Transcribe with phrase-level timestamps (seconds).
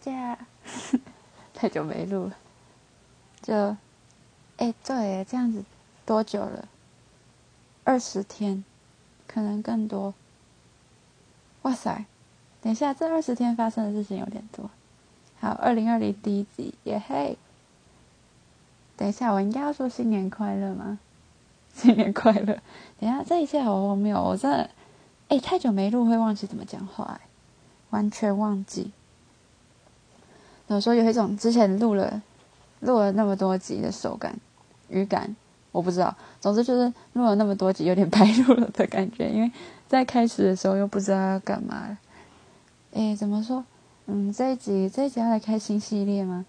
[0.00, 0.38] 家，
[1.54, 2.36] 太久没录了，
[3.42, 3.76] 就，
[4.56, 5.64] 哎，对，这样子
[6.06, 6.68] 多久了？
[7.84, 8.64] 二十天，
[9.26, 10.14] 可能更多。
[11.62, 12.04] 哇塞，
[12.62, 14.70] 等一下，这二十天发生的事情有点多。
[15.40, 17.36] 好，二零二零第一集，耶嘿！
[18.96, 20.98] 等一下，我应该要说新年快乐吗？
[21.72, 22.58] 新年快乐！
[22.98, 24.70] 等一下，这一切好荒谬，我真的，
[25.28, 27.20] 哎，太久没录会忘记怎么讲话，
[27.90, 28.92] 完全忘记。
[30.70, 32.22] 有时候有一种之前录了
[32.78, 34.32] 录了那么多集的手感
[34.88, 35.34] 语感，
[35.72, 36.16] 我不知道。
[36.40, 39.50] 总之就是录了那么多集，有点白录了的感觉，因为
[39.88, 41.98] 在开始的时候又不知道要干嘛。
[42.92, 43.64] 哎，怎么说？
[44.06, 46.46] 嗯，这一集这一集要来开新系列吗？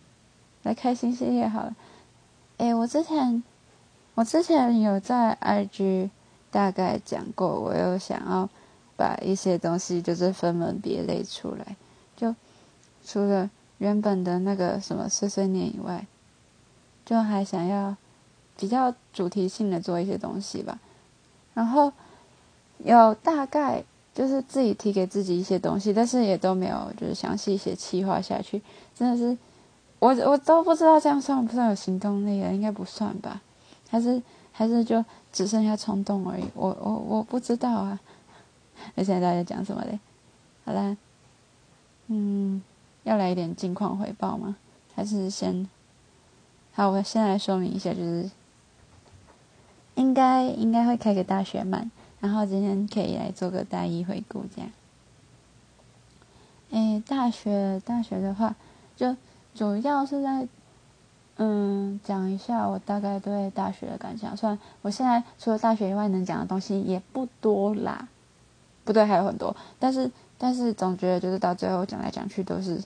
[0.61, 1.75] 来开新系列好了。
[2.57, 3.43] 哎，我之前
[4.13, 6.11] 我之前有在 IG
[6.51, 8.47] 大概讲过，我有想要
[8.95, 11.75] 把一些东西就是分门别类出来，
[12.15, 12.35] 就
[13.03, 13.49] 除了
[13.81, 16.05] 原本的那个什么碎碎念以外，
[17.03, 17.97] 就还想要
[18.55, 20.79] 比较主题性的做一些东西吧。
[21.55, 21.91] 然后
[22.77, 23.83] 有大概。
[24.13, 28.61] 就是自己提给自己一些东西，但是也都没有就是详细写计划下去，
[28.93, 29.37] 真的是
[29.99, 33.41] 我我都不知道这样算不算有行动力了，应该不算吧？
[33.89, 36.43] 还是还是就只剩下冲动而已？
[36.53, 37.97] 我我我不知道啊。
[38.95, 39.97] 那 现在大家讲什么嘞？
[40.65, 40.97] 好啦，
[42.07, 42.61] 嗯，
[43.03, 44.55] 要来一点近况回报吗？
[44.95, 45.67] 还是先
[46.73, 46.89] 好？
[46.89, 48.29] 我先来说明一下，就是
[49.95, 51.89] 应该应该会开个大学漫。
[52.19, 54.69] 然后今天可以来做个大一回顾，这样。
[56.69, 58.55] 诶，大学大学的话，
[58.95, 59.15] 就
[59.55, 60.47] 主要是在，
[61.37, 64.37] 嗯，讲一下我大概对大学的感想。
[64.37, 68.07] 虽然我现在除了大学以外能讲的东西也不多啦，
[68.85, 72.81] 不对，还有很多，但是但是总觉得就是到最后讲来讲去都是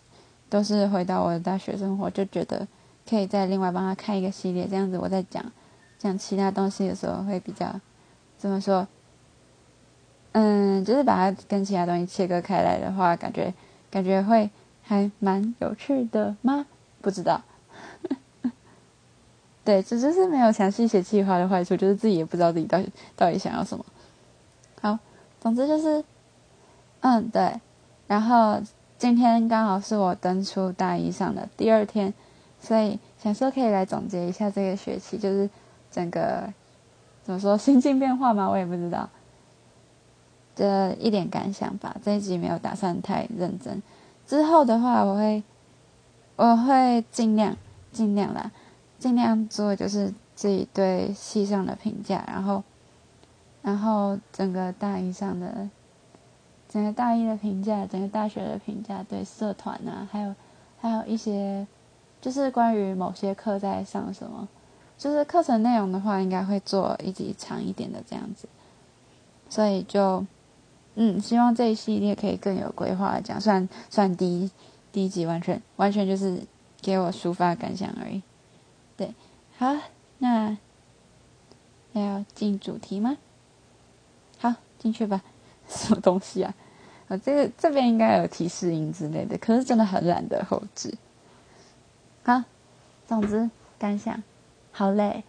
[0.49, 2.67] 都是回到我的大学生活，就觉得
[3.09, 5.43] 可以再另外帮他开一个系列，这样子我在讲
[5.97, 7.79] 讲其他东西的时候会比较
[8.37, 8.87] 怎么说？
[10.33, 13.53] 嗯，就是把它跟其他东西切割开来的话，感觉
[13.89, 14.49] 感觉会
[14.83, 16.65] 还蛮有趣的吗？
[17.01, 17.41] 不知道。
[19.63, 23.83] 对，这就是没有详细写计划的坏处，就是自己也不知道自己到底到底想要什么。
[24.81, 24.99] 好，
[25.39, 26.03] 总之就是，
[26.99, 27.59] 嗯，对。
[28.05, 28.61] 然后
[28.97, 32.13] 今天刚好是我登出大一上的第二天，
[32.59, 35.49] 所以想说可以来总结一下这个学期，就是
[35.91, 36.51] 整个
[37.23, 38.49] 怎么说心境变化吗？
[38.49, 39.09] 我也不知道。
[40.55, 43.83] 的一点感想吧，这一集没有打算太认真。
[44.25, 45.43] 之后的话，我会
[46.37, 47.57] 我会尽量
[47.91, 48.49] 尽量啦，
[48.97, 52.63] 尽量做就是自己对戏上的评价，然后
[53.63, 55.69] 然后整个大一上的
[56.75, 60.35] 整个大一的评价，整个大学的评价，对社团啊，还有
[60.77, 61.65] 还有一些
[62.19, 64.45] 就是关于某些课在上什么，
[64.97, 68.49] 就是课程内容的话，应该会做一集长一点的这样子，
[69.49, 70.25] 所以就。
[70.97, 74.49] 嗯，希望这一系列可以更有规划的讲，算算第一
[74.93, 76.41] 第一集完全完全就是
[76.81, 78.21] 给我抒发感想而已。
[78.95, 79.13] 对，
[79.57, 79.75] 好，
[80.19, 80.57] 那
[81.91, 83.17] 要进主题吗？
[84.37, 85.21] 好，进去吧。
[85.67, 86.53] 什么东西啊？
[87.07, 90.97] 啊，这个这边应该有提示音之类的，可是真的很懒得后置。
[92.23, 92.43] 好，
[93.07, 94.23] 总之感想，
[94.71, 95.23] 好累，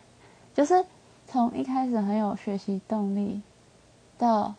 [0.55, 0.85] 就是
[1.27, 3.43] 从一开始很有学习动力
[4.19, 4.55] 到。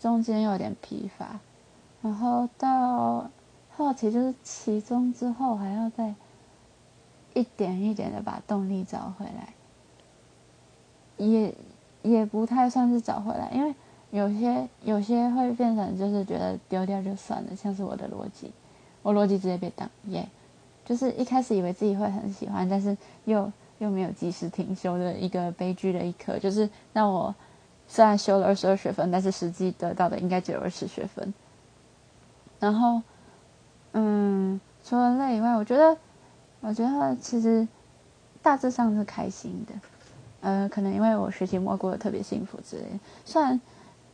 [0.00, 1.38] 中间有点疲乏，
[2.00, 3.30] 然后到
[3.76, 6.14] 后期就是期中之后还要再
[7.34, 9.52] 一点一点的把动力找回来，
[11.18, 11.54] 也
[12.00, 13.74] 也不太算是找回来，因为
[14.10, 18.50] 有些有些会变成就是觉得丢掉就算了，像是我的逻辑，
[19.02, 20.28] 我逻辑直接被挡耶，
[20.84, 27.34] 就是一开始以为自己会很喜欢，但是又又没有及时停休的一个悲剧的一刻，就是让我。
[27.92, 31.34] 虽然修了二十二学分，但是实际得到的应该只有二十学分。
[32.60, 33.02] 然后，
[33.94, 35.96] 嗯，除了累以外，我觉得，
[36.60, 37.66] 我觉得其实
[38.42, 39.74] 大致上是开心的。
[40.42, 42.84] 呃，可能因为我学期末过得特别幸福之类。
[43.24, 43.60] 虽然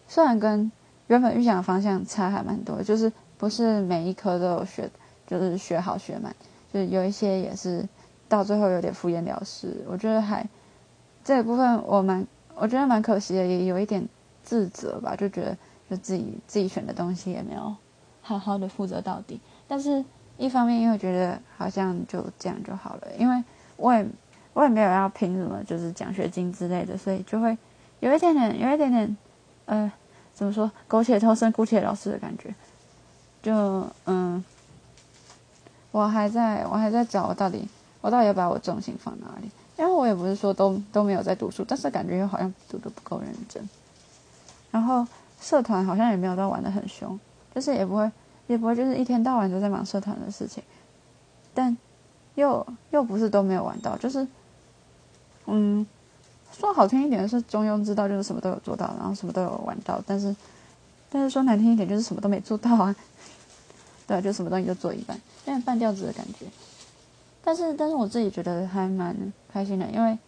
[0.08, 0.70] 虽然跟
[1.08, 4.91] 原本预想的方向差还蛮多，就是不是每一科都有学，
[5.26, 6.35] 就是学好学满，
[6.73, 7.88] 就是有一些也是
[8.29, 9.85] 到最后有点敷衍了事。
[9.88, 10.47] 我觉得还
[11.25, 12.26] 这一部分我蛮。
[12.58, 14.03] 我觉得蛮可惜的，也有一点
[14.43, 15.55] 自责吧，就觉得
[15.91, 17.76] 就自己自己选的东西也没有
[18.23, 19.38] 好好的负责到底。
[19.69, 20.03] 但是
[20.38, 23.44] 一方面，因为觉得好像就这样就好了，因为
[23.76, 24.06] 我也
[24.55, 27.58] 我也没有要拼什么，就是奖学金之类的，所以就会
[28.00, 29.14] 有一点点，有一点点，
[29.66, 29.92] 呃，
[30.34, 32.54] 怎么说，苟且偷生，姑且老师的感觉。
[33.42, 34.44] 就嗯，
[35.92, 37.68] 我还在我还在找我到底
[38.00, 39.50] 我到底要把我重心放哪里？
[39.78, 43.68] 因为我也不是说都都没有在读书，但是感觉又好像读的不够认真。
[44.70, 45.06] 然后
[45.40, 47.19] 社团好像也没有到玩的很凶，
[47.54, 48.10] 就是也不会
[48.46, 50.62] 也不会就是一天到晚都在忙社团的事情，
[51.54, 51.76] 但
[52.34, 54.26] 又又不是都没有玩到，就是
[55.46, 55.86] 嗯，
[56.52, 60.34] 说好听一点是中庸之道，就是什么都有做到，然后什么都有玩到，但是
[61.10, 62.94] 但是说难听一点就是什么都没做到啊，
[64.06, 66.46] 对，就什么东西就做一半，有点半吊子的感觉。
[67.43, 69.14] 但是，但是我自己觉得还蛮
[69.52, 70.19] 开心的，因为，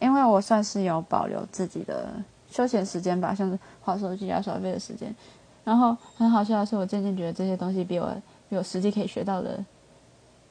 [0.00, 2.12] 因为我算是有保留自己的
[2.50, 5.14] 休闲时间吧，像是划手机啊、耍费的时间。
[5.64, 8.14] 然后很好笑的是，我渐渐觉得这些东西比我
[8.50, 9.64] 比我实际可以学到的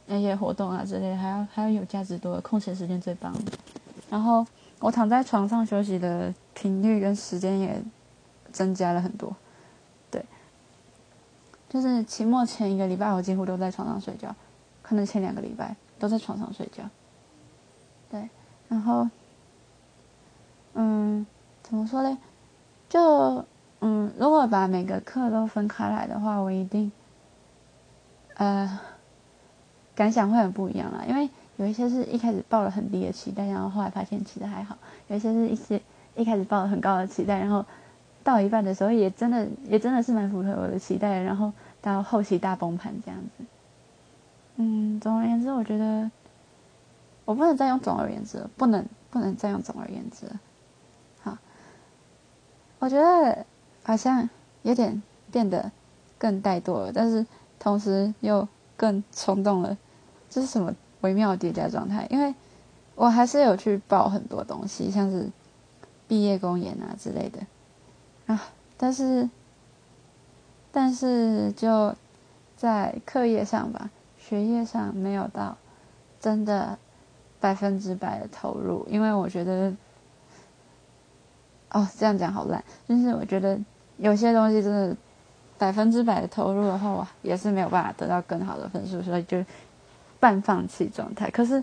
[0.07, 3.31] 那些活动啊之类，还要还要有价值多，空闲时间最棒。
[4.09, 4.43] 然后
[4.81, 7.81] 我躺在床上休息的频率跟时间也
[8.51, 9.33] 增加了很多。
[10.11, 10.25] 对，
[11.69, 14.35] 就是期末前一个礼拜，我几乎都在床上睡觉，
[14.81, 15.73] 可能前两个礼拜。
[16.01, 16.81] 都在床上睡觉，
[18.09, 18.27] 对，
[18.67, 19.07] 然后，
[20.73, 21.23] 嗯，
[21.61, 22.17] 怎么说嘞？
[22.89, 23.45] 就
[23.81, 26.91] 嗯，如果把每个课都分开来的话，我一定，
[28.33, 28.79] 呃，
[29.93, 31.03] 感想会很不一样啦。
[31.07, 31.29] 因为
[31.61, 34.75] 有一些是一开始抱了很低的期待，然后后来发现其实还好；
[35.09, 35.79] 有一些是一些
[36.15, 37.63] 一开始抱了很高的期待，然后
[38.23, 43.45] 到一半的时候也真的也真的是蛮符合我的期待，然后到后期大崩盘这样子。
[44.55, 46.09] 嗯，总而言之，我觉得
[47.25, 50.39] 我不能再用总而言之了，不能不能再用总而言之了。
[51.21, 51.37] 好，
[52.79, 53.45] 我觉得
[53.83, 54.27] 好像
[54.63, 54.99] 有点
[55.31, 55.71] 变得
[56.17, 57.23] 更怠惰了，但是
[57.59, 59.77] 同时又更冲动了，
[60.27, 62.07] 这是什么微妙叠加状态？
[62.09, 62.33] 因为
[62.95, 65.29] 我还是有去报很多东西，像是
[66.07, 67.39] 毕业公演啊之类的
[68.27, 68.41] 啊，
[68.77, 69.29] 但是
[70.71, 71.93] 但是就
[72.55, 73.89] 在课业上吧。
[74.23, 75.57] 学业上没有到
[76.19, 76.77] 真的
[77.39, 79.73] 百分之百的投入，因为我觉得，
[81.71, 82.63] 哦，这样讲好烂。
[82.87, 83.59] 就是我觉得
[83.97, 84.95] 有些东西真的
[85.57, 89.43] 百分之百的投入的话，我也是没有办法得到更好的分数，所以就
[90.21, 91.29] 半放弃状态。
[91.29, 91.61] 可是，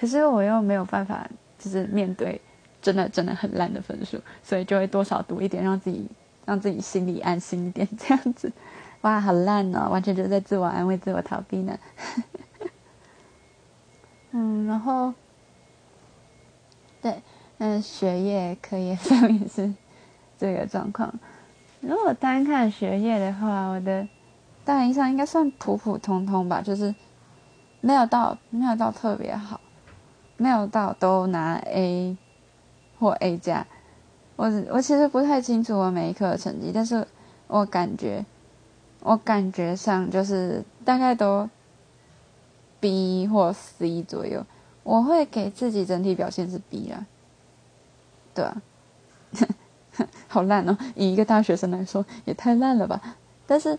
[0.00, 1.28] 可是我又没有办法，
[1.58, 2.40] 就是面对
[2.80, 6.08] 真的真的很烂的分数，所以就会多少读一点，让自己
[6.46, 8.50] 让自己心里安心一点，这样子。
[9.02, 9.88] 哇，好烂哦！
[9.90, 11.78] 完全就是在自我安慰、自我逃避呢。
[14.32, 15.14] 嗯，然后，
[17.00, 17.22] 对，
[17.58, 19.72] 嗯，学业、课业上面是
[20.36, 21.12] 这个状况。
[21.80, 24.08] 如果单看学业的话，我的
[24.64, 26.92] 大一上应该算普普通通吧，就是
[27.80, 29.60] 没有到没有到特别好，
[30.36, 32.16] 没有到都拿 A
[32.98, 33.66] 或 A 加。
[34.36, 37.06] 我我其实不太清楚我每一科的成绩，但是
[37.46, 38.24] 我感觉。
[39.00, 41.48] 我感觉上就是大概都
[42.80, 44.44] B 或 C 左右，
[44.82, 47.06] 我会给自己整体表现是 B 啦，
[48.34, 48.60] 对啊，
[50.26, 50.76] 好烂哦！
[50.96, 53.00] 以一个大学生来说，也太烂了吧？
[53.46, 53.78] 但是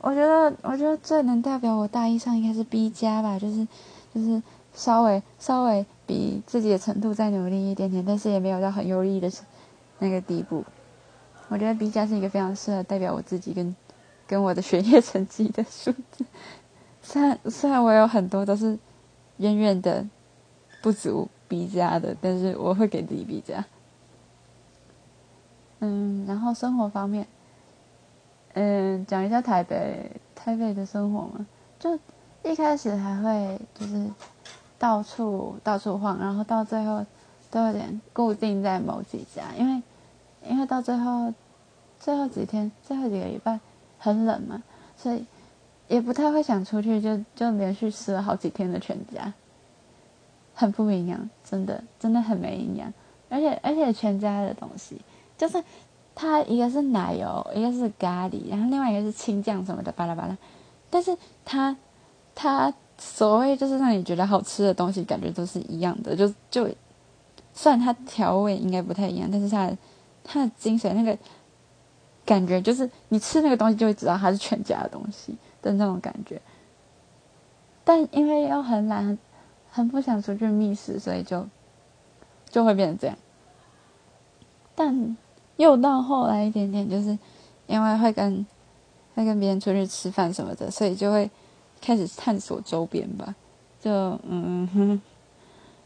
[0.00, 3.66] 我觉得，我觉得最能代表我大一上应该是 B 加吧，就是
[4.14, 4.42] 就是
[4.74, 9.30] 稍微稍微比自己的程度再努力一点点，但是也没有到很优异的
[9.98, 10.64] 那个地步。
[11.48, 13.74] 我觉得 B 加是一个非常适合代表我自己跟。
[14.26, 16.24] 跟我的学业成绩的数字，
[17.02, 18.78] 虽然虽然我有很多都是
[19.38, 20.06] 远远的
[20.80, 23.64] 不足 B 加的，但是我会给自己 B 加。
[25.80, 27.26] 嗯，然后生活方面，
[28.54, 31.46] 嗯，讲一下台北台北的生活嘛，
[31.78, 31.98] 就
[32.42, 34.10] 一开始还会就是
[34.78, 37.04] 到处到处晃，然后到最后
[37.50, 39.82] 都有点固定在某几家，因为
[40.48, 41.32] 因为到最后
[41.98, 43.58] 最后几天最后几个礼拜。
[44.02, 44.62] 很冷嘛，
[44.96, 45.22] 所以
[45.86, 49.30] 也不太会想出去，就就连续吃了好几天的全家，
[50.54, 52.90] 很不营养，真的真的很没营养。
[53.28, 54.98] 而且而且全家的东西，
[55.36, 55.62] 就是
[56.14, 60.36] 它一个是奶油，一个是咖喱，然后另外一个是青酱什么的巴拉巴拉。
[60.90, 61.76] 但是它
[62.34, 66.68] 它所谓就是让你觉得好吃的东西，感觉都是一样的，就就
[67.52, 69.70] 虽然它调味应该不太一样，但是它
[70.24, 71.16] 它的精髓那个。
[72.22, 76.40] 感觉就是你吃那个东西就会知道它是全家的东西的那种感觉，
[77.82, 79.18] 但因为又很懒，
[79.68, 81.44] 很不想出去觅食，所以就
[82.48, 83.16] 就会变成这样。
[84.76, 85.16] 但
[85.60, 87.18] 又到后来一点点，就是
[87.66, 88.46] 因为会跟
[89.14, 91.30] 会跟别人出去吃饭什么的，所以就会
[91.80, 93.34] 开始探索周边吧。
[93.80, 93.90] 就
[94.26, 95.00] 嗯哼，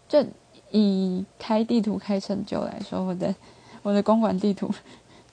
[0.08, 0.24] 就
[0.70, 3.34] 以开地图开成就来说，我的
[3.82, 4.70] 我的公馆地图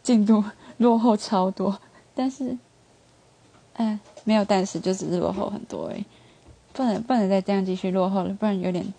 [0.01, 0.43] 进度。
[0.77, 1.77] 落后超多，
[2.15, 2.57] 但是，
[3.75, 6.03] 哎，没有但是，就只是落后很多哎。
[6.74, 8.91] 不能不能再这样继续落后了，不然有点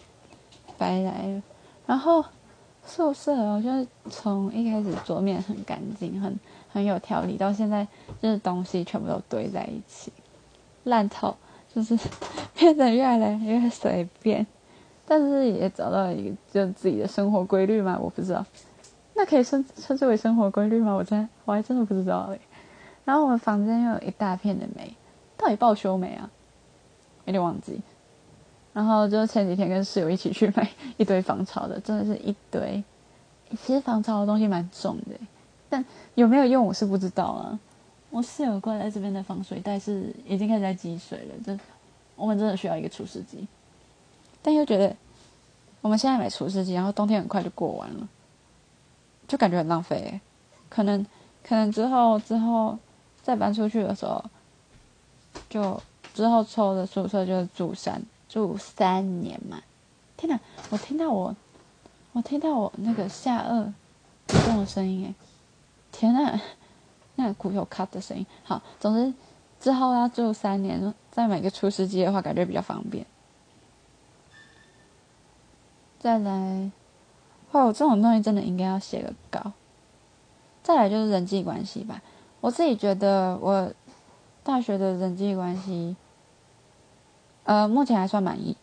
[0.79, 1.43] 白来了。
[1.85, 2.25] 然后
[2.85, 6.39] 宿舍，哦就是从一开始桌面很干净，很
[6.71, 7.87] 很有条理，到现在
[8.21, 10.13] 就是东西全部都堆在一起，
[10.85, 11.35] 烂透，
[11.75, 11.99] 就是
[12.55, 14.47] 变得越来越随便。
[15.07, 18.45] 但是也找到一个就自己的生活规律嘛，我不知道，
[19.15, 20.93] 那可以称称之为生活规律吗？
[20.93, 22.41] 我真我还真的不知道嘞。
[23.05, 24.95] 然后我们房间又有一大片的霉，
[25.37, 26.31] 到底报修没啊？
[27.27, 27.81] 有点忘记。
[28.73, 32.83] 然后就前几天跟室友一起去买一堆防潮的，真的是一堆。
[33.51, 35.15] 其实防潮的东西蛮重的，
[35.69, 37.59] 但有没有用我是不知道啊。
[38.09, 41.59] 我室友挂在这边的防水袋是已经开始在积水了，这
[42.17, 43.47] 我们真的需要一个除湿机。
[44.43, 44.95] 但又觉得
[45.81, 48.09] 我们现在买除湿机，然后冬天很快就过完了，
[49.29, 50.21] 就感觉很浪费。
[50.69, 51.05] 可能
[51.47, 52.79] 可能之后之后
[53.23, 54.25] 再搬出去的时候，
[55.51, 55.81] 就
[56.15, 58.03] 之后抽的宿舍就是住三
[58.33, 59.61] 住三年嘛。
[60.17, 60.41] 天哪！
[60.71, 61.37] 我听到我
[62.13, 63.67] 我听到我那个下颚
[64.29, 65.15] 移动的声音哎！
[65.93, 66.41] 天哪！
[67.17, 68.25] 那个骨头咔的声音。
[68.43, 69.13] 好，总之
[69.61, 73.05] 之后要住三年，再买个除湿机的话，感觉比较方便。
[76.01, 76.71] 再来，
[77.51, 79.53] 哦，这种东西真的应该要写个稿。
[80.63, 82.01] 再来就是人际关系吧，
[82.41, 83.71] 我自己觉得我
[84.43, 85.97] 大学的人际关系，
[87.45, 88.57] 呃，目前还算满意，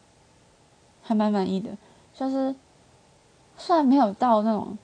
[1.01, 1.69] 还蛮满意的。
[2.13, 2.55] 就是
[3.57, 4.77] 虽然没有到那种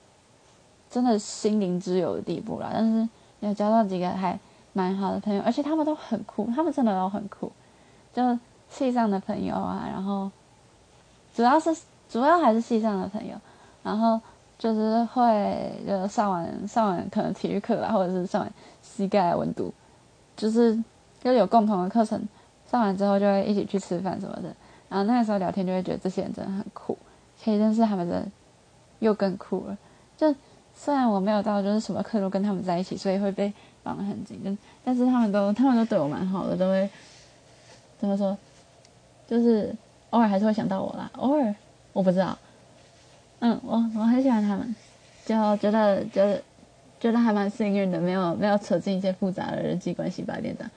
[0.90, 3.08] 真的心灵之友的地步啦，但是
[3.40, 4.38] 有交到几个还
[4.72, 7.50] 蛮好的朋友，而且他们都很酷，他们真的都很酷，
[8.14, 8.38] 就
[8.68, 10.30] 系上的朋友啊，然后
[11.34, 11.76] 主要是。
[12.08, 13.34] 主要还是系上的朋友，
[13.82, 14.18] 然后
[14.60, 19.74] 就是会就上完上完可能体育课啊，或者是上完膝盖温度，
[20.36, 20.80] 就是
[21.24, 22.26] 又有共同的课程，
[22.70, 24.54] 上完之后就会一起去吃饭什么的。
[24.88, 26.96] 然后那个时候聊天就会觉得这些人真的很酷，
[27.44, 28.26] 可以认识他们的
[29.00, 29.76] 又更酷了。
[30.16, 30.34] 就
[30.74, 36.88] 虽然我没有到就是什么课都跟他们在一起，所以会被绑得很紧，但但是他们都他们都对我蛮好的，都会
[37.98, 38.36] 怎么说，
[39.26, 39.74] 就是
[40.10, 41.54] 偶尔还是会想到我啦，偶尔。
[41.92, 42.36] 我不知道，
[43.38, 44.76] 嗯，我我很喜欢他们，
[45.24, 46.42] 就觉得觉得
[47.00, 50.70] 觉得还蛮幸运的，没有没有扯进一些复杂的人际关系吧，店长。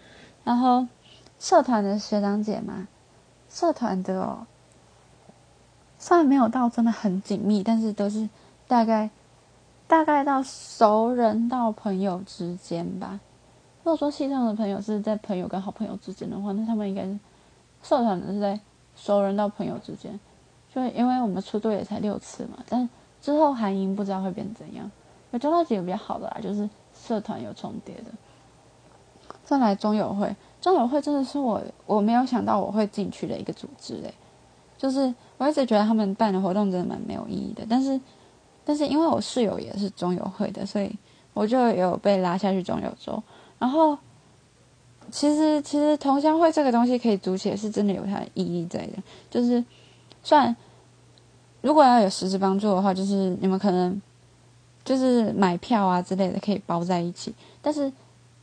[0.46, 0.88] 然后
[1.40, 2.88] 社团的学长姐嘛，
[3.50, 4.46] 社团的哦，
[5.98, 8.30] 虽然没有到真的很紧密，但是都是
[8.68, 9.10] 大概
[9.88, 13.20] 大概到熟人到朋友之间吧。
[13.84, 17.18] 如果说系上的朋友是在朋友跟好朋友之间的话，那他们应该是
[17.82, 18.60] 社团的是在
[18.96, 20.20] 熟人到朋友之间。
[20.76, 22.88] 就因为我们出队也才六次嘛，但
[23.22, 24.92] 之后韩英不知道会变怎样。
[25.32, 28.12] 有交到几个比较好的啦，就是社团有重叠的。
[29.44, 34.14] 再来中友会，中友会真的是我我没有想到我会进去的一个组织嘞。
[34.78, 38.00] 就是我一直觉得他们办的活动真的蛮没有意义的，但是
[38.64, 40.92] 但是因为我室友也是中友会的，所以
[41.34, 43.22] 我就有被拉下去中友州。
[43.58, 43.98] 然后
[45.12, 48.94] 其实其实同乡会这个东西可以组起来，是真的有它的意义在的，
[49.30, 49.64] 就是。
[50.22, 50.54] 算，
[51.62, 54.00] 如果要有实质帮助的话，就是你们可能
[54.84, 57.90] 就是买票啊之类的可以包在一起，但是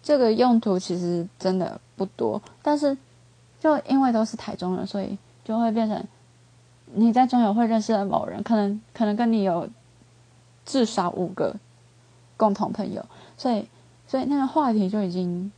[0.06, 2.40] 这个用途其实真的不多。
[2.62, 2.96] 但是
[3.58, 6.00] 就因为都是台中人，所以就会变成
[6.94, 9.68] 你在中友会认识的某人，可能可能跟你有
[10.64, 11.56] 至少五个
[12.36, 13.04] 共同朋友，
[13.36, 13.66] 所以
[14.06, 15.50] 所以那个话题就已经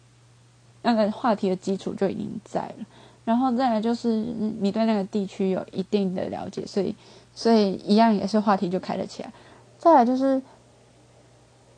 [0.80, 2.86] 那个话题的基础就已经在了。
[3.26, 4.24] 然后再来就是
[4.60, 6.96] 你对那个地区有一定的了解，所以
[7.34, 9.30] 所以一样也是话题就开了起来。
[9.76, 10.40] 再来就是，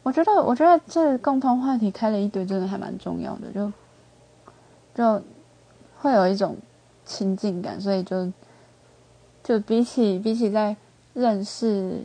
[0.02, 3.72] 我觉得我觉得这共同话题开了一堆，真的还蛮重要的，就
[4.94, 5.22] 就
[5.98, 6.56] 会有一种
[7.04, 8.32] 亲近感，所以就
[9.42, 10.76] 就比起比起在
[11.14, 12.02] 认识，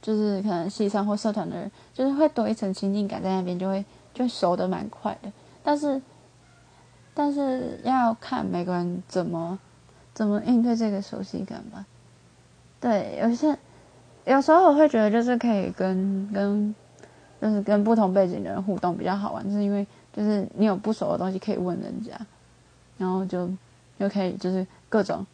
[0.00, 3.84] 就是可能系上或社团的人，就是会多一层亲近感在那边，就会
[4.14, 6.00] 就熟的蛮快的，但是。
[7.12, 9.58] 但是要看每个人怎么
[10.14, 11.84] 怎么应对这个熟悉感吧。
[12.80, 13.58] 对，有些
[14.24, 16.74] 有时候我会觉得就是可以跟跟
[17.40, 22.12] 就是跟不同背景的人互动比较好玩，就是因为就是你有不熟的东西可以问人家，
[22.98, 23.48] 然后就
[23.98, 25.24] 就可以就是各种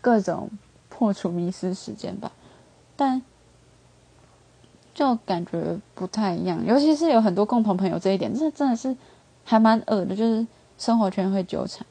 [0.00, 0.50] 各种
[0.88, 2.30] 破除迷失时间吧。
[2.96, 3.22] 但
[4.94, 8.96] 就感觉不太一样，尤其是有很多共同朋友这一点，这真的是
[9.44, 10.46] 还蛮恶的，就是。
[10.78, 11.86] 生活圈会纠缠，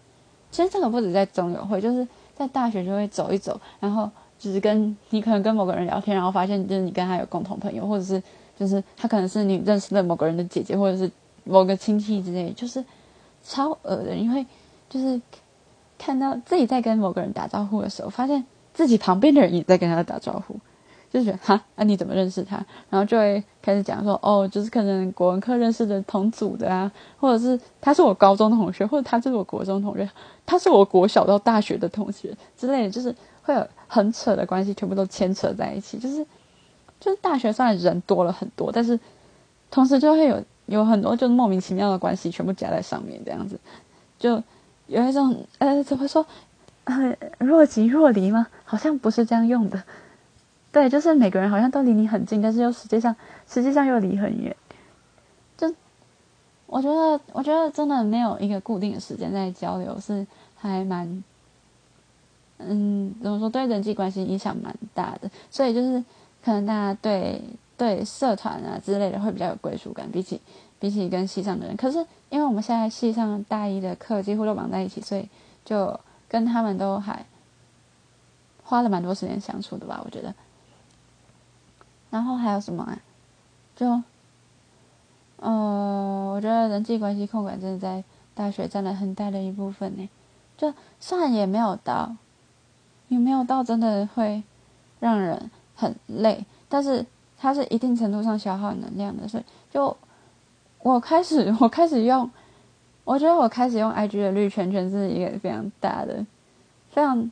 [0.51, 4.07] 其实这个不止在中友会，就是在大学就会走一走，然后
[4.38, 8.21] 就是跟你可能跟某个人聊天，然后发现就是你跟他有共同朋友，或者是
[8.57, 11.12] 就是他可能是你认识的某个人的姐姐，或者是
[11.43, 12.83] 某个亲戚之类，就是
[13.43, 14.45] 超恶的，因为
[14.89, 15.21] 就是
[15.97, 20.55] 看到自己在跟某个人打招呼的时候，发现自己旁边的人也在跟他打招呼，
[21.12, 22.55] 就觉得哈啊你怎么认识他？
[22.89, 30.09] 然后就会开始讲说哦，就是可能国文课认识的同组的啊，或者是他是我高中的同学，或者他是我国中同学，
[30.45, 35.97] 他是我国小到大学的同学之类的，就是会有很扯的关系，全部都牵扯在一起。
[35.97, 36.25] 就是
[37.00, 39.00] 就是大学虽然人多了很多，但是
[39.70, 43.60] 同时就会有有很多就莫名其妙的关系全部加在上面，这样子
[44.20, 44.42] 就。
[44.88, 46.24] 有一种呃，怎么说，
[46.84, 48.46] 呃，若即若离吗？
[48.64, 49.82] 好像不是这样用的。
[50.72, 53.16] 对，就是每个人好像都离你很近，但是又实际上
[53.48, 54.56] 实际上又离很远。
[55.58, 55.74] 就
[56.68, 60.24] 我觉得，我觉得真的没有一个固定的时间在交流，是
[60.56, 61.24] 还蛮，
[62.60, 65.28] 嗯，怎么说，对人际关系影响蛮大的。
[65.50, 66.06] 所以就是
[66.46, 67.42] 可能大家对
[67.75, 70.40] 对社团啊之类的会比较有归属感，比起。
[70.78, 75.28] 比起跟系上的人，可是因为我们现在系上大一的课几乎都绑在一起，所以
[75.64, 75.98] 就
[76.28, 77.25] 跟他们都还
[78.62, 80.36] 花了蛮多时间相处的吧，我觉得。
[82.12, 83.00] 然后还有什么啊？
[83.75, 84.04] 就，
[85.38, 88.04] 呃，我觉得人际关系控管真的在
[88.36, 90.08] 大学占了很大的一部分呢。
[90.58, 92.16] 就算也没有到，
[93.08, 94.44] 也没有到真的会
[95.00, 97.05] 让人很累，但是
[97.38, 99.96] 它是一定程度上消耗能量的，所以就。
[100.79, 102.29] 我开始， 我开始用，
[103.05, 106.24] 我觉得我开始用 IG 的绿圈圈是一个非常大的、
[106.91, 107.32] 非常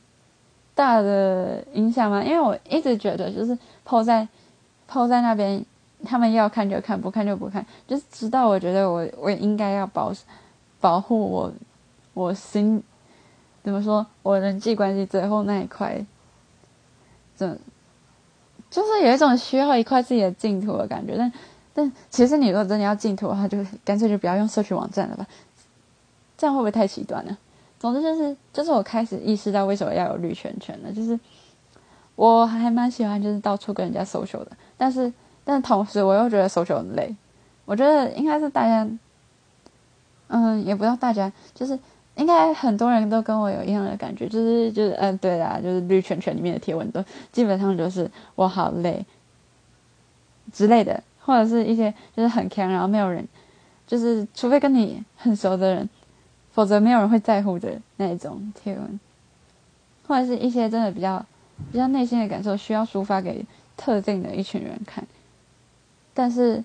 [0.74, 2.20] 大的影响嘛。
[2.24, 4.26] 因为我一直觉得，就是抛在
[4.88, 5.64] 抛在那边，
[6.04, 10.12] 他们要看就看，不看就不看，就是直到我觉得我我应该要保
[10.80, 11.52] 保护我
[12.12, 12.82] 我心
[13.62, 16.04] 怎么说，我人际关系最后那一块，
[17.36, 17.56] 这
[18.74, 21.32] 就是有一种需要一块自己的净土的感觉，但。
[21.76, 25.26] 但其实你如果真的要净土的话，就干脆就不要用社区网站了吧，
[26.38, 27.36] 这样会不会太极端呢？
[27.80, 31.18] 总之就是，就是我开始意识到为什么要有绿圈圈了，就是
[32.14, 35.12] 我还蛮喜欢就是到处跟人家 social 的，但是
[35.44, 37.12] 但同时我又觉得 social 很累。
[37.64, 38.88] 我觉得应该是大家，
[40.28, 41.76] 嗯，也不要大家，就是
[42.16, 49.04] 应该很多人都跟我有一样的感觉，就是就是嗯，对啦，就是绿圈圈里面的贴文都基本上就是我好累
[50.52, 51.02] 之类的。
[51.26, 53.26] 或者是一些就是很强，然后没有人，
[53.86, 55.88] 就是除非跟你很熟的人，
[56.52, 59.00] 否则没有人会在乎的那一种贴文，
[60.06, 61.24] 或者是一些真的比较
[61.72, 63.42] 比较内心的感受需要抒发给
[63.74, 65.02] 特定的一群人看，
[66.12, 66.62] 但是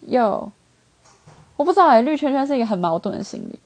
[0.00, 0.50] 又
[1.56, 3.60] 我不知道哎，绿圈圈是一个很矛盾的心理，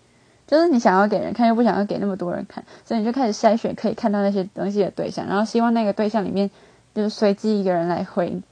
[0.53, 6.51] 就是你想要给人看，又不想要给那么多人看，所以你就开始筛选可以看到那些东西的对象，然后希望那个对象里面
[6.95, 8.43] 就是随机一个人来回。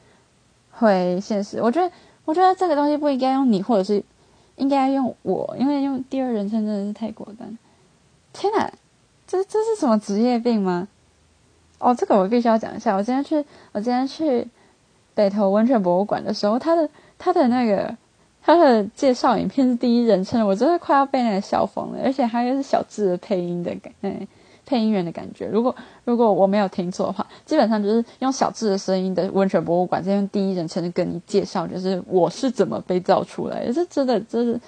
[0.72, 1.92] 回现实，我觉得，
[2.24, 4.02] 我觉得这个东西不应该用你，或者是
[4.56, 7.58] 应该用我，因为用第二人称真的是太果断。
[8.32, 8.72] 天哪，
[9.26, 10.88] 这这是什么职业病吗？
[11.80, 12.96] 哦，这个我必须要讲一下。
[12.96, 14.48] 我今天去，我今天去
[15.12, 17.94] 北投温泉博物馆的时候，他的他的那个
[18.42, 24.26] 他的介绍影片是第一人称，我真的快要被那个笑疯了，而且还有是小智的配音的感，嗯。
[24.66, 25.74] 配音员的感觉，如果
[26.04, 33.72] 如果我没有听错的话，基本上就是用小智的声音的温泉博物馆，再用第一人称跟你介绍，就是我是怎么被造出来的。
[33.72, 34.60] 这真的，真是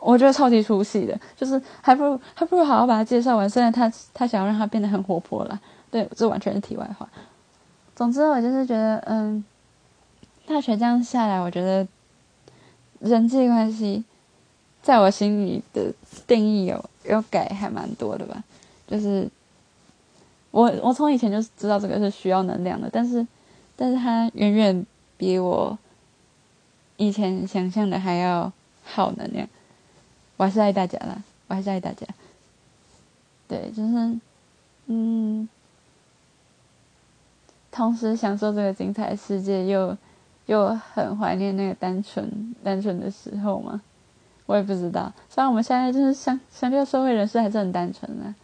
[0.00, 3.48] 我觉得超级出戏的，就是还不如还不如好好把它介绍完。
[3.48, 5.60] 虽然他他想要让他变得很活泼了，
[5.92, 7.08] 对，这完全是题外话。
[7.94, 9.44] 总之，我就是觉得，嗯，
[10.44, 11.86] 大学这样下来，我觉得
[13.00, 14.04] 人际关系
[14.82, 15.92] 在我心里的
[16.26, 18.42] 定义有有改，还蛮多的吧。
[18.86, 19.28] 就是
[20.50, 23.26] 我，我从以前就知道这个是需要能量的，但是，
[23.76, 25.76] 但是它远远比我
[26.96, 28.52] 以前想象的还要
[28.84, 29.48] 好能量。
[30.36, 32.06] 我还是爱大家啦，我还是爱大家。
[33.46, 34.18] 对，就是，
[34.86, 35.48] 嗯，
[37.70, 39.96] 同时享受这个精彩世界，又
[40.46, 43.82] 又很怀念那个单纯单纯的时候嘛。
[44.46, 48.34] 我也不知道，虽然我们现在就是相相对社会人士还是很单纯的。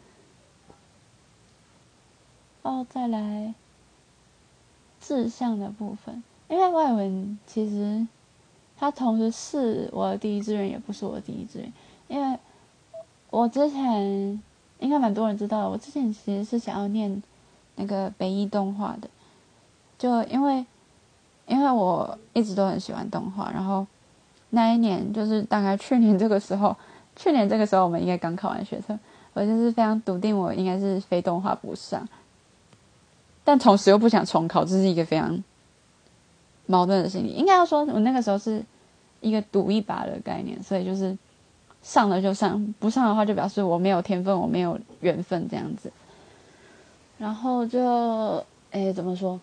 [2.63, 3.53] 哦，再来
[4.99, 8.07] 志向的部分，因为外文其实
[8.79, 11.73] 它同时是我的第一志愿，也不是我的第一志愿。
[12.09, 12.39] 因为
[13.29, 14.43] 我之前
[14.79, 17.23] 应该蛮多人知道，我之前其实是想要念
[17.77, 19.11] 那个北艺动画的，
[19.99, 20.65] 就因为
[21.51, 23.85] 因为我一直都很喜欢动画，然后
[24.51, 26.77] 那一年就是大概去年这个时候，
[27.17, 28.97] 去年这个时候我们应该刚考完学测，
[29.33, 32.09] 我就是非常笃定我应该是非动画不上。
[33.43, 35.43] 但同时又不想重考，这是一个非常
[36.67, 37.31] 矛盾的心理。
[37.31, 38.65] 应该要说，我那个时候是
[39.21, 41.19] 一个赌一把的概念，所以就是
[41.83, 45.91] 上了就上，不上的话就表示我没有天分，我没有缘分这样子。
[47.19, 49.41] 然后就，哎，怎么说？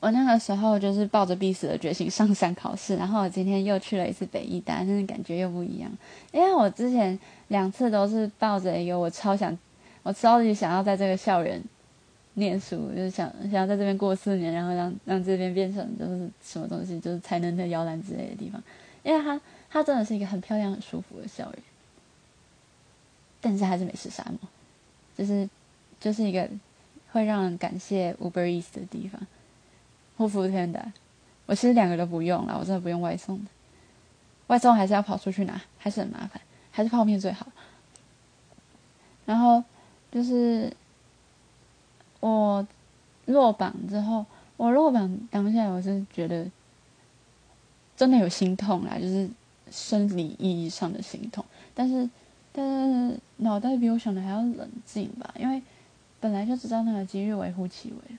[0.00, 5.90] 我那个时候就是抱着必死的决心上山考试，然后我今天又去了一次北艺大，但是感觉又不一样。
[6.30, 9.58] 因为我之前两次都是抱着一个我超想，
[10.04, 11.60] 我超级想要在这个校园
[12.34, 18.62] 念书，就是想想要在这边过四年，然后让让这边变成就是什么东西，就是才能的摇篮之类的地方。
[19.02, 21.62] 因为它它真的是一个很漂亮、很舒服的校园，
[23.40, 24.38] 但是还是美食沙漠，
[25.16, 25.48] 就是
[25.98, 26.48] 就是一个
[27.10, 29.20] 会让人感谢 Uber Eats 的地方。
[30.18, 30.92] 护肤天的，
[31.46, 33.50] 我其实两个都不用了，我真的不用外送的。
[34.48, 36.40] 外送还是要跑出去拿，还是很麻烦，
[36.72, 37.46] 还是泡面最好。
[39.24, 39.62] 然后
[40.10, 40.72] 就是
[42.18, 42.66] 我
[43.26, 44.26] 落榜之后，
[44.56, 46.50] 我落榜当下我是觉得
[47.96, 49.30] 真的有心痛啦，就是
[49.70, 51.44] 生理意义上的心痛。
[51.74, 52.10] 但是
[52.52, 55.62] 但是脑袋比我想的还要冷静吧，因为
[56.18, 58.16] 本来就知道那个几率微乎其微。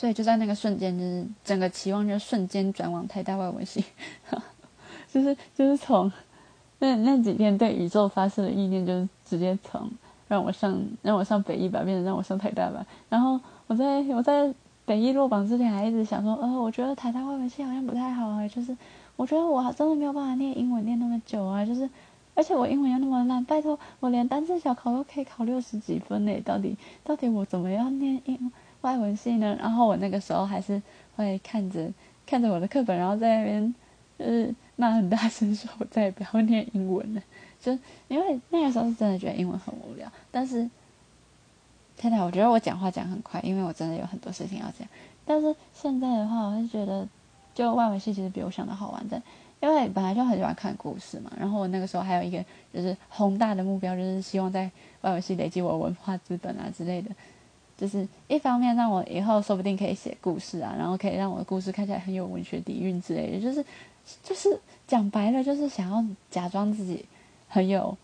[0.00, 3.84] 所以就在那个瞬间，就是整个期望就瞬间转往台大外文系，
[5.12, 6.10] 就是就是从
[6.78, 9.90] 那那几天对宇宙发射的意念，就是直接从
[10.26, 12.86] 让我上让我上北一吧，变成让我上台大吧。
[13.10, 14.50] 然后我在我在
[14.86, 18.74] 北一落榜之前，还一直想说，呃，我觉得台大外文系好像不太好啊，就是
[19.16, 21.86] 我觉得我真的没有办法念英文念那么久啊，就是
[22.34, 28.50] 而且我英文又那么烂，拜托我连单字小考都可以考六十几分呢，到底到底我怎么样念英？
[28.82, 30.80] 外文系呢，然后我那个时候还是
[31.16, 31.88] 会看着
[32.26, 33.74] 看着我的课本，然后在那边
[34.18, 37.22] 就是骂很大声说：“我再也不要念英文了。
[37.60, 37.72] ”就
[38.08, 40.10] 因为那个时候是真的觉得英文很无聊。
[40.30, 40.68] 但是
[41.98, 44.88] 太太，我觉得我讲话讲很快，因为我真的有很多事情要讲。
[45.26, 47.06] 但是现在的话，我是觉得
[47.54, 49.20] 就外文系其实比我想的好玩的，
[49.60, 51.30] 因为本来就很喜欢看故事嘛。
[51.38, 54.70] 然后我那个时候还有一个就是宏大的目标，就是希望在
[55.02, 57.10] 外文系累积我文化资本啊之类的。
[57.80, 63.40] 就是一方面让我以后说不定可以写故事啊，然后可以让我的故事看起来很有文学底蕴之类的。
[63.40, 63.64] 就是，
[64.22, 67.02] 就是讲白了，就是想要假装自己
[67.48, 67.96] 很有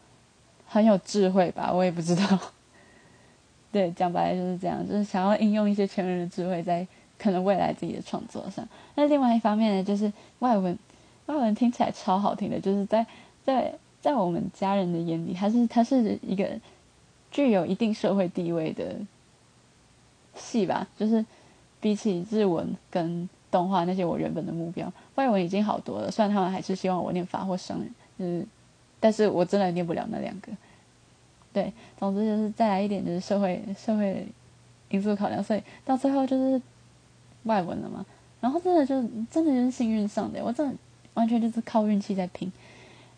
[0.66, 2.38] 很有智慧吧，我也不知道。
[3.70, 6.86] 对，讲白了就是这样，就是想要应用一些前人的智慧在
[7.18, 8.66] 可能未来自己的创作上。
[8.94, 10.78] 那另外一方面呢，就是外文，
[11.26, 13.06] 外文听起来超好听的，就是在
[13.44, 16.48] 在在我们家人的眼里，它是它是一个
[17.30, 18.96] 具有一定社会地位的。
[20.36, 21.24] 戏吧，就是
[21.80, 26.10] 比起日文跟动画那些我原本的目标，外文已经好多了。
[26.10, 27.78] 虽然他们还是希望我念法或生，
[28.18, 28.46] 就是，
[29.00, 30.52] 但是我真的念不了那两个。
[31.52, 34.26] 对，总之就是再来一点就是社会社会
[34.90, 36.60] 因素考量，所以到最后就是
[37.44, 38.04] 外文了嘛。
[38.40, 40.74] 然后真的就真的就是幸运上的，我真的
[41.14, 42.52] 完全就是靠运气在拼。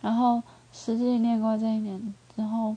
[0.00, 2.76] 然后实际念过这一年之后。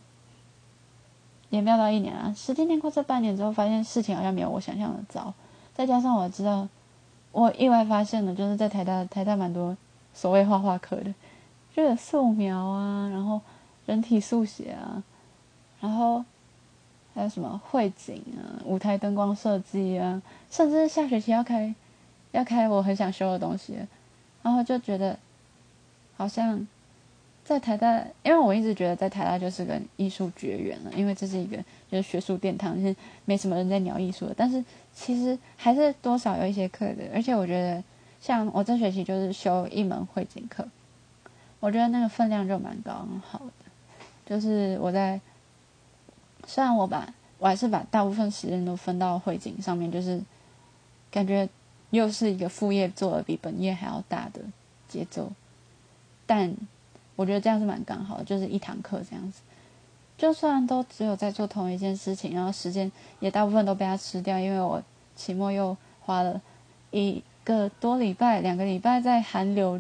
[1.52, 5.32] 也没有到一年啊，实际念过这半年之后，发现事情好像没有我想象的糟。
[5.76, 6.68] 再加上我知道，
[7.32, 9.76] 我意外发现了，就是在台大，台大蛮多
[10.14, 11.14] 所谓画画课的，
[11.76, 13.42] 就是素描啊，然后
[13.86, 15.04] 人体速写啊，
[15.82, 16.24] 然后
[17.14, 21.76] 还有什么绘景啊、舞台灯光设计啊，甚至下学期要开
[22.32, 23.76] 要开我很想修的东西，
[24.42, 25.20] 然后就觉得
[26.16, 26.66] 好像。
[27.44, 31.58] 在台大，因为我一直觉得在台大就是跟艺术绝缘了，因为这是一个
[31.92, 34.34] 就是学术殿堂，是没什么人在聊艺术的。
[34.38, 37.84] 但是其实还是多少有一些课的，而且我觉得
[38.22, 40.66] 像我这学期就是修一门绘景课，
[41.60, 43.66] 我觉得那个分量就蛮高好的。
[44.26, 45.20] 就是我在
[46.48, 50.22] 虽然我把我还是把大部分时间都分到绘景上面，就是
[51.10, 51.50] 感觉
[51.90, 54.40] 又是一个副业做的比本业还要大的
[54.88, 55.30] 节奏，
[56.26, 56.56] 但。
[57.22, 59.42] 我觉得这样是蛮刚好的，就是一堂课这样子，
[60.18, 64.82] 就算都只有在做同一件事情，然后时间也大部分都被他吃掉，因为我
[65.16, 66.42] 期末又花了
[66.90, 69.80] 一个多礼拜、两个礼拜在寒流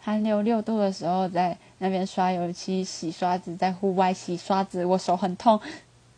[0.00, 5.60] 寒流六度的时候在那边刷油漆、洗刷子，在户外洗刷子，我手很痛，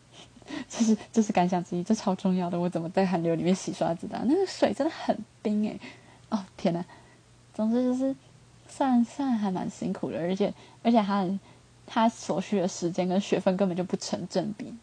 [0.67, 2.59] 这是这是感想之一，这超重要的。
[2.59, 4.19] 我怎么在寒流里面洗刷子的？
[4.25, 5.79] 那个水真的很冰诶。
[6.29, 6.83] 哦天呐，
[7.53, 8.15] 总之就是。
[8.67, 10.53] 算算还蛮辛苦的，而且
[10.83, 11.27] 而且他
[11.85, 14.73] 他所需的时间跟学分根本就不成正比，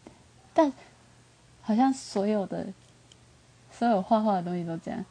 [0.53, 0.71] 但
[1.61, 2.67] 好像所有的
[3.71, 5.05] 所有画画的东西都这样。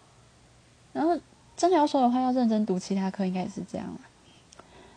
[0.93, 1.19] 然后
[1.57, 4.01] 真的要说的话，要认真读其他课，应该也是这样了。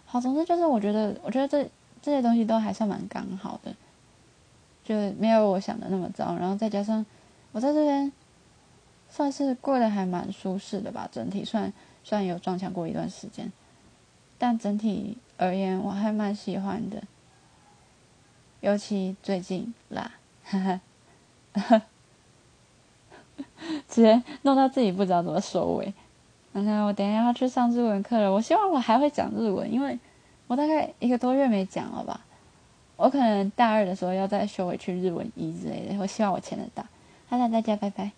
[0.06, 1.70] 好，总之就是我觉得，我觉得这
[2.02, 3.76] 这些东西都还算蛮刚好的，
[4.84, 6.36] 就没有我想的那么糟。
[6.36, 7.06] 然后再加上
[7.52, 8.12] 我在这边
[9.10, 11.72] 算是过得还蛮舒适的吧，整体算
[12.04, 13.52] 算有撞墙过一段时间。
[14.38, 17.04] 但整体而言，我还蛮喜欢的，
[18.62, 20.12] 尤其最近啦，
[20.44, 20.82] 哈
[21.54, 21.82] 哈，
[23.88, 25.94] 直接弄到自己不知道怎么收尾。
[26.54, 29.98] 那我等下要去上日文课了，我希望我还会讲日文，因为
[30.48, 32.22] 我大概一个多月没讲了吧。
[32.96, 36.84] 我可能大二的时候要再修回去日文一之类的，我希望我签得到。
[37.30, 38.12] 好了，大家拜拜。